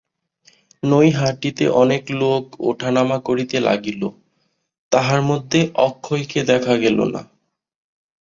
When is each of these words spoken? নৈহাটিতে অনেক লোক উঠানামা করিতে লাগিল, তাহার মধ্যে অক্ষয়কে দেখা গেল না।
নৈহাটিতে 0.83 1.65
অনেক 1.81 2.03
লোক 2.11 2.43
উঠানামা 2.61 3.17
করিতে 3.19 3.57
লাগিল, 3.59 4.01
তাহার 4.91 5.21
মধ্যে 5.21 5.59
অক্ষয়কে 5.87 6.39
দেখা 6.43 6.73
গেল 6.75 6.97
না। 7.05 7.21